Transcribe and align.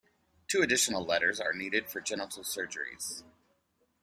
Two 0.47 0.63
additional 0.63 1.05
letters 1.05 1.39
are 1.39 1.53
needed 1.53 1.87
for 1.87 2.01
genital 2.01 2.41
surgeries. 2.41 3.21